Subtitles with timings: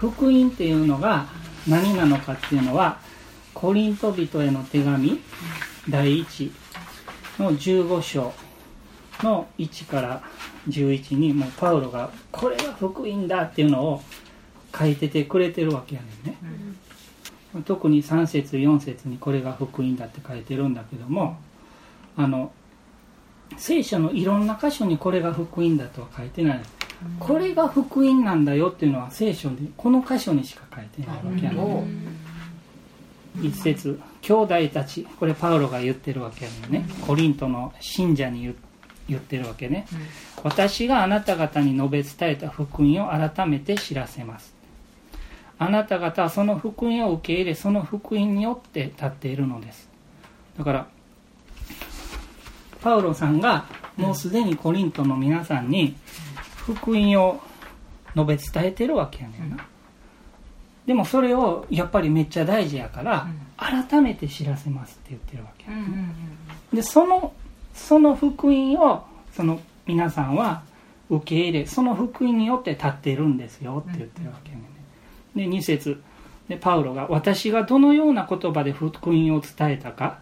[0.00, 1.26] 福音っていうのが
[1.66, 3.00] 何なのかっていうのは
[3.52, 5.18] コリント人への手紙
[5.88, 6.52] 第1
[7.40, 8.32] の15章
[9.24, 10.22] の1から
[10.68, 14.02] 11にもうパウロがこれが福音だっていうのを
[14.72, 16.38] 書いててくれてるわけやねんね、
[17.56, 21.40] うん、特に3節4節にこれが福音だって書いてるんだけども
[22.16, 22.52] あの
[23.56, 26.60] 聖書のいろんな箇所にこれが福音だとは書いてない。
[27.20, 31.84] これが福音なんだよっていうのは聖書でこの箇所にしか書いてないわけやね、
[33.40, 36.88] 一節兄弟たちこれパウロが言ってるわけやね。
[37.06, 38.52] コリントの信者に
[39.08, 39.86] 言ってるわけね、
[40.42, 44.54] 私があなた方に述べ伝えた福音を改めて知らせます。
[45.60, 49.88] あなた方はその福音を受け入れその福音によって立っているのです。
[50.56, 50.88] だから
[52.80, 55.96] パウロさんがもうすでにコリントの皆さんに
[56.74, 57.40] 福音を
[58.14, 59.66] 述べ伝えてるわけやねんな、
[60.86, 65.84] でもそれをやっぱりめっちゃ大事やから、改めて知らせますって言ってるわけやね、
[66.72, 67.32] でその
[67.74, 70.62] その福音をその皆さんは
[71.10, 74.62] 受け入れその福音によって立っているんですよって言ってるわけやね、
[75.34, 76.02] で2節。
[76.48, 80.20] でパウロが「私がどのような言葉で福音を伝えたか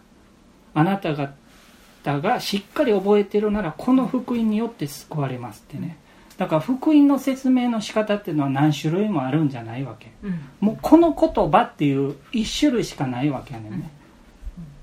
[0.73, 5.97] あなた方がしっかり覚えてるならこの福音によって救われます」ってね
[6.37, 13.89] だから福音の説明の仕方っていうのは何種類もあるんじゃないわけ、うん、もうこの言葉っていう一種類しかないわけやねんね、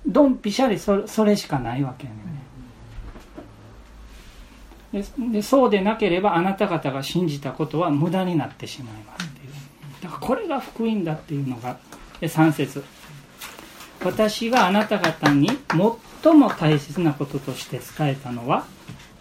[0.05, 2.35] うん、ドンピシャリそそれしかないわけやねんね。
[5.29, 9.53] ででそうでなければあなた方が信じたことは無駄になってしまいますっていう。
[10.03, 11.79] だからこれが福音だっていうのが
[12.21, 12.85] で3節。
[14.05, 15.49] 私があなた方に
[16.23, 18.67] 最も大切なこととして伝えたのは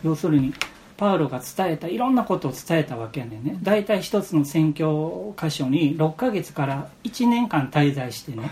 [0.04, 0.54] 要するに
[0.98, 3.38] パウロが伝えたいろんなことを伝えたわけやね。
[3.38, 8.52] んね大体一つの宣教箇所に6ヶ月から1年間滞在してね。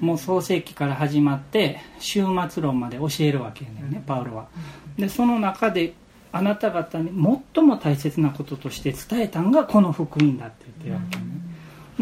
[0.00, 3.90] もう創世記から始まって終末論まで教えるわけやねん。
[3.90, 4.48] ねパウロは。
[4.98, 5.94] でその中で
[6.32, 7.10] あなた方に
[7.54, 11.24] 最も大切なこととして伝えたんがこの福音だって言ってるわけや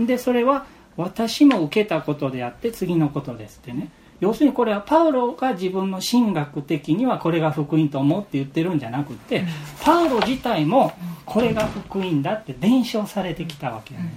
[0.03, 0.67] ねでそれは
[0.97, 9.45] 私も受けたことであって次のことですってね要するにこれはパウロが自分の神学的にはこれが福音と思って言ってるんじゃなくて
[9.83, 10.93] パウロ自体も
[11.25, 14.09] これが福音だって伝承されてきたわけやね。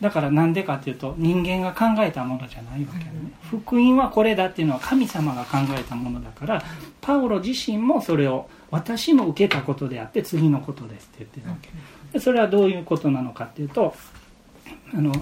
[0.00, 3.32] だからなんでかっていうと人間が考えたものじゃないわけやね。
[3.50, 6.62] 福音はこれだっていうのは神様が考えたものだから
[7.00, 11.70] パウロ自身もそれを私も受けたことであって次のことですって言ってるわけ。
[12.12, 13.94] でそれはどういうことなのかっていうと
[14.92, 15.12] あの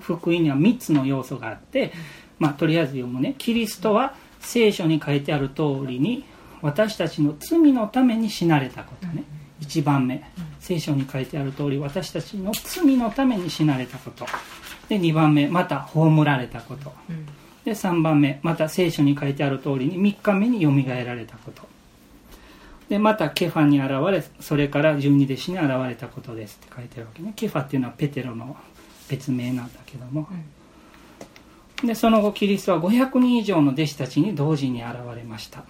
[0.00, 1.92] 福音には3つの要素があって
[2.38, 3.34] まあ、とりあえず読むね。
[3.38, 6.24] キリストは聖書に書いてある通りに
[6.62, 9.24] 私たちの罪のために死なれたことね。
[9.60, 10.22] 1番目。
[10.60, 14.26] 聖書に書いてある通り私たちの罪のために死なれたこと。
[14.88, 15.48] で2番目。
[15.48, 16.92] また葬られたこと。
[17.64, 18.40] で3番目。
[18.42, 21.62] また聖書に書いてある通りに3日目によみがえられたこと。
[22.88, 27.32] でまたケファに現れそれから十二弟子に現れたことですって書いてあるわけね。
[27.36, 28.56] ケファっていうのはペテロの
[29.08, 30.44] 別名なんだけども、うん
[31.84, 35.64] でその後キリストは500人以上の弟子たちに同時に現れました。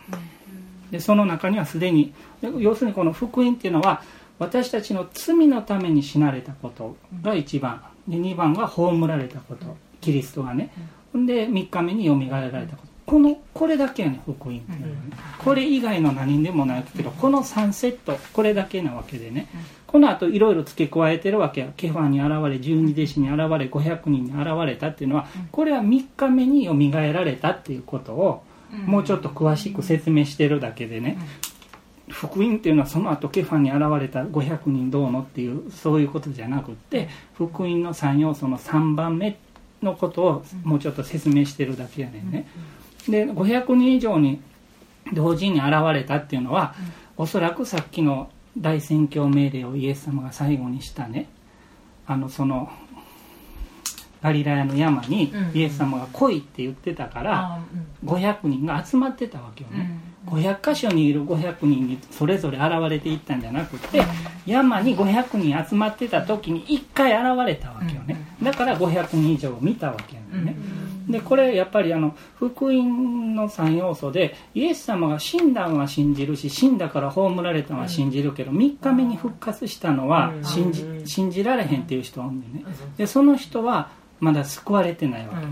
[0.91, 2.15] でその中にはすでに
[2.59, 4.03] 要するにこの福音っていうのは
[4.39, 7.83] 私たちの罪のために死なれたことが1番。
[8.07, 9.77] で2番は葬られたこと。
[10.01, 10.71] キリストがね。
[11.13, 15.01] で3日目によみがえられたことこのこれだけやね福音っていうのはね
[15.39, 19.49] これ以外の何でもないけどこの3セットこれだけなわけでね。
[19.87, 21.73] この後いろいろ付け加えてるわけや。
[21.75, 28.43] ケファに現れ十二弟子に現れ500人に現れたっていうのはこれは3日目によみがえられたっていうことを
[28.85, 31.17] もうちょっと詳しく説明してるだけでね。
[32.11, 39.39] 福音っていうのはその後ケファに現れた500人どうのっていうそういうことじゃなくって福音の3要素の3番目
[39.83, 42.47] のことをもうちょっと説明してるだけやねんね。
[43.11, 44.41] で500人以上に
[45.13, 46.75] 同時に現れたっていうのは、
[47.17, 51.29] おそらくさっきの大宣教命令をイエス様が最後にしたね
[52.07, 52.71] あのその
[54.21, 57.61] ガリラヤの山にイエス様が来いって言ってたから
[58.05, 64.03] 500人が集まってたわけよね、500箇所にいる500人にそれぞれ現れていったんじゃなくて
[64.45, 68.27] 山に500人集まってた時に1回現れたわけよね。
[68.43, 70.57] だから500人以上見たわけよね、
[71.09, 82.65] でこれやっぱりあの福音の3要素でイエス様が死んだんは信じるし死んだから葬られたのは信じるけど3日目に復活したのは信じ信じられへんっていう人がおんでね。
[82.97, 83.91] でその人は
[84.21, 85.47] まだ救われてないわけ、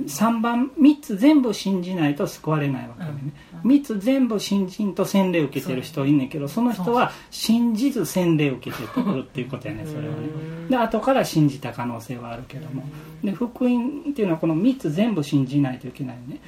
[0.00, 3.32] 3番3つ全部信じないと救われないわけでね
[3.64, 10.14] 3つ全部信心と洗礼受けてる人いんねんけどその人は信じず洗礼受けてくるっていうことやねそれは。
[10.14, 10.22] ね
[10.68, 12.84] で後から信じた可能性はあるけども。
[13.22, 16.40] で福音っていうのはこの3つ全部信じないといけないね。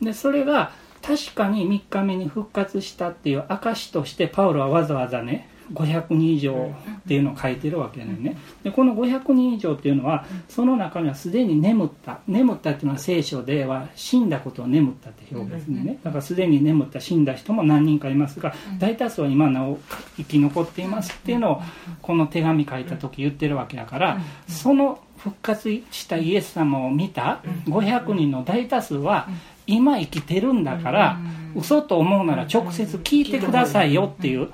[0.00, 0.72] でそれが
[1.02, 8.36] 確かに3日目に復活したっていう証としてパウロはわざわざね500人以上っていうのを書いてるわけやねんね。
[8.62, 15.98] でこの500人以上っていうのはその中にはすでに眠った眠ったっていうのは聖書では死んだことを眠ったって表現ですね。
[16.02, 19.78] だからすでに眠った死んだ人も何人かいますが大多数は今なお
[20.16, 21.62] 生き残っていますっていうのを
[22.00, 29.28] この手紙書いた時言ってるわけやからその復活したイエス様を見た500人の大多数は
[29.66, 31.18] 今生きてるんだから
[31.54, 34.48] 嘘と思うなら直接聞いてくださいよっていう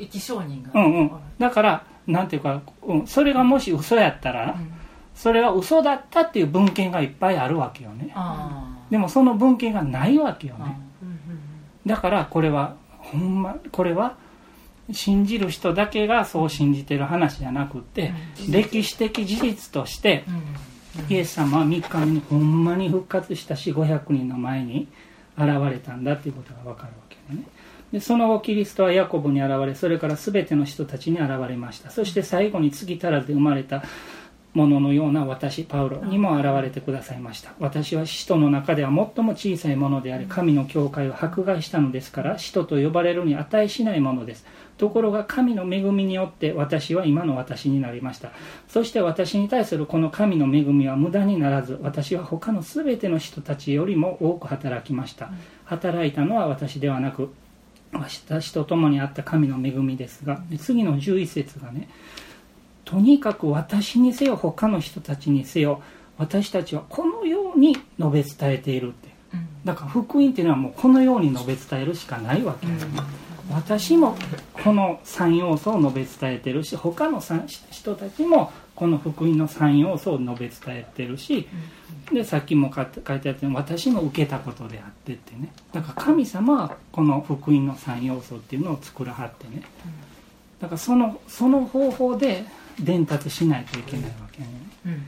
[0.00, 0.70] 生き証人が。
[0.74, 1.10] うんうん。
[1.38, 4.56] だからなんていうか、うん、それがもし嘘やったら、
[5.14, 8.14] それは嘘だったっていう文献がいっぱいあるわけよね。
[8.90, 10.80] でもその文献がないわけよね。
[11.86, 14.16] だからこれはほんまこれは
[14.92, 18.12] 信じる人だけがそう信じてる話じゃなくって、
[18.48, 20.24] 歴史的事実として、
[21.08, 24.88] イエス様は3日目にほんまに復活したし500人の前に
[25.38, 27.44] 現れたんだっていうことが分かるわけだね
[27.92, 31.90] でその後キリストはヤコブに現れそれから全ての人たちに現れました。
[31.90, 33.82] そして最後に次足らず生まれた
[34.52, 37.52] もののような私パウロにも現れてくださいました。
[37.60, 44.44] 私は使徒の中では最も小さいものであり神の教会を迫害したのですから使徒と呼ばれるに値しないものです。
[44.76, 48.32] ところが神の恵みによって私は今の私になりました。
[48.66, 55.30] そして私に対するこの神の恵みは無駄にならず私は他の全ての人たちよりも多く働きました。
[55.64, 57.32] 働いたのは私ではなく
[57.92, 61.88] 私と共にあった神の恵みですが次の11節がね
[62.84, 65.82] とにかく私にせよ他の人たちにせよ
[66.18, 69.08] 私たちはこのように述べ伝えているって。
[69.64, 72.66] だから福音っていうのはもうこのように述べ伝えるしかないわけ。
[72.66, 72.86] です、
[73.50, 74.16] 私も
[74.52, 77.22] この3要素を述べ伝えてるし他の
[77.70, 81.46] 人たちもこの福音の3要素を述べ伝えてるし
[82.10, 85.52] でさっきも書いてあったように私も受けたことであってってね。
[85.70, 89.62] だから神様はこの福音の3要素っていうのを作らはってね。
[90.60, 92.42] だからそのその方法で
[92.80, 94.48] 伝達しないといけないわけね、
[94.86, 95.02] うん、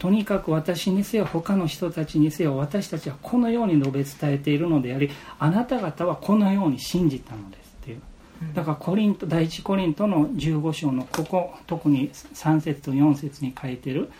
[0.00, 5.08] とにかく私にせよ他の人たちにせよ私たちはこのように述べ伝えているのであり
[5.38, 7.67] あなた方はこのように信じたのです
[8.54, 14.10] だからコリント第一コリントの15章のここ特に3節と4節に書いてる、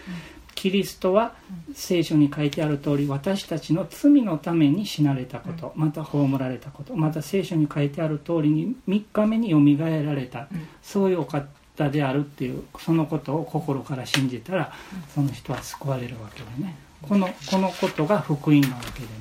[0.58, 1.34] キリストは
[1.72, 10.48] 聖書に書いてある通り私たちの罪のために死なれたことまた葬られたことまた聖書に書いてある通りに3日目によみがえられた
[10.82, 14.72] そういうお方であるっていうそのことを心から信じたら
[15.14, 16.76] その人は救われるわけでね。
[17.02, 19.12] このこのことが福音なわけでね。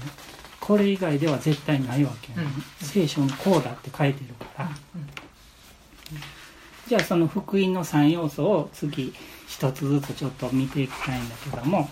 [0.59, 2.51] これ以外では絶対ないわけよね、
[2.81, 4.69] 聖書にこうだって書いてるから、
[6.87, 9.13] じゃあその福音の3要素を次
[9.47, 11.89] 一つずつちょっと見ていきたいんだけども。